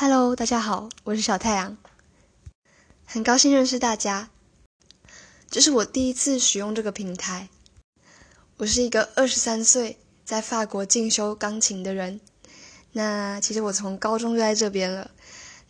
[0.00, 1.76] Hello，大家好，我是小太阳，
[3.04, 4.30] 很高兴认识大家。
[5.50, 7.48] 这是我第一次使用这个平台。
[8.58, 12.20] 我是一个二十三岁在法国进修钢琴的人。
[12.92, 15.10] 那其实我从高中就在这边了，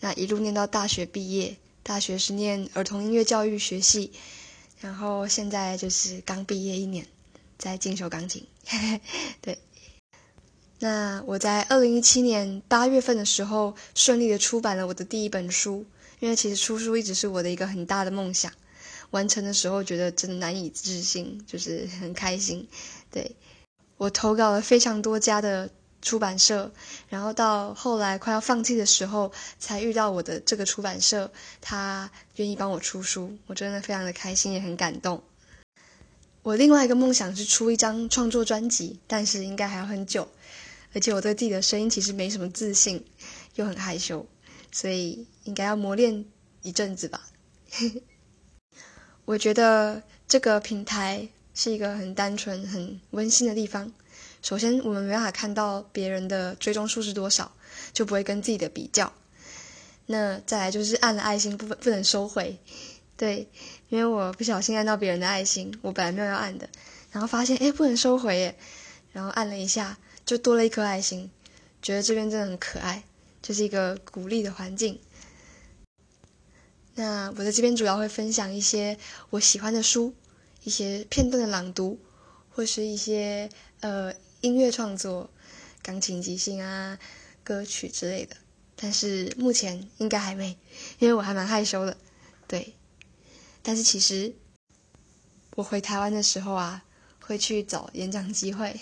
[0.00, 1.56] 那一路念到大学毕业。
[1.82, 4.12] 大学是念儿童音乐教育学系，
[4.82, 7.06] 然后现在就是刚毕业一年，
[7.56, 8.46] 在进修钢琴。
[9.40, 9.58] 对。
[10.80, 15.84] 那我在二零一七年八月份的时候，顺利的出版了我的第一本书。
[16.20, 18.50] 因为其实出书一直是我的一个很大的梦想，
[19.10, 22.66] 完成的时候觉得真的难以置信，就是很开心。
[23.12, 23.36] 对
[23.96, 25.70] 我投稿了非常多家的
[26.02, 26.72] 出版社，
[27.08, 35.22] 然后到后来快要放弃的时候，才遇到我的这个出版社，他愿意帮我出书，我真的非常的开心，也很感动。
[36.42, 40.26] 我另外一个梦想是出一张创作专辑，但是应该还要很久。
[40.94, 43.04] 而且我对自己的声音其实没什么自信，
[43.54, 44.26] 又很害羞，
[44.72, 46.24] 所以应该要磨练
[46.62, 47.26] 一阵子吧。
[49.24, 53.92] 我觉得这个平台是一个很单纯、很温馨的地方。
[54.40, 57.52] 首先，我们没办法看到别人的追踪数是多少，
[57.92, 59.12] 就不会跟自己的比较。
[60.06, 62.56] 那再来就是按了爱心不不能收回，
[63.16, 63.48] 对，
[63.90, 66.68] 因为我不小心按到别人的爱心，我本来没有要按的，
[67.12, 68.56] 然后发现哎不能收回耶，
[69.12, 69.98] 然后按了一下。
[70.26, 71.30] 就多了一颗爱心，
[71.80, 73.02] 觉得这边真的很可爱，
[73.40, 75.00] 就是一个鼓励的环境。
[76.96, 78.98] 那我在这边主要会分享一些
[79.30, 80.14] 我喜欢的书，
[80.64, 81.98] 一些片段的朗读，
[82.50, 83.48] 或是一些
[83.80, 85.30] 呃音乐创作、
[85.80, 86.98] 钢琴即兴啊、
[87.42, 88.36] 歌曲之类的。
[88.76, 90.58] 但是目前应该还没，
[90.98, 91.96] 因为我还蛮害羞的。
[92.46, 92.74] 对，
[93.62, 94.34] 但是其实
[95.56, 96.84] 我回台湾的时候啊，
[97.28, 98.80] 会去找演讲机会。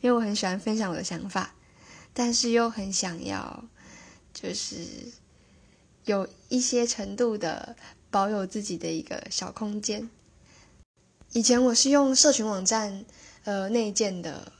[0.00, 1.54] 因为我很喜欢分享我的想法，
[2.14, 3.64] 但是又很想要，
[4.32, 4.86] 就是
[6.04, 7.74] 有一些程度的
[8.10, 10.08] 保有自己的一个小空间。
[11.32, 13.04] 以前我是用社群网站
[13.44, 14.52] 呃内建的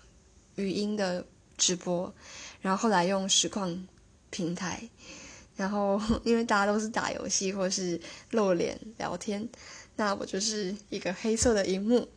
[0.56, 1.24] 语音的
[1.56, 2.12] 直播，
[2.60, 3.86] 然后后来用实况
[4.30, 4.88] 平台，
[5.56, 8.00] 然后 因为大家都是打游戏或是
[8.30, 9.46] 露脸聊天，
[9.96, 12.08] 那我就是一个黑色的荧幕，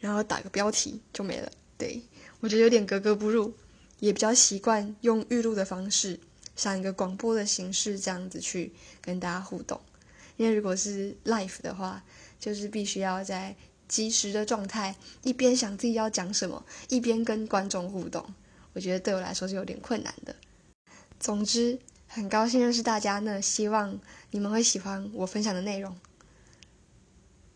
[0.00, 2.02] 然后打个标题就没了，对。
[2.40, 3.54] 我觉得有点格格不入，
[3.98, 6.18] 也比较习惯用预录的方式，
[6.56, 8.72] 像一个广播的形式这样子去
[9.02, 9.78] 跟大家互动。
[10.38, 12.02] 因为如果是 live 的话，
[12.38, 13.54] 就是必须要在
[13.86, 18.24] 即时的状态，一边想自己要讲什么，一边跟观众互动。
[18.72, 20.34] 我觉得对我来说是有点困难的。
[21.18, 24.00] 总之，很高兴认识大家呢，希望
[24.30, 25.94] 你们会喜欢我分享的内容。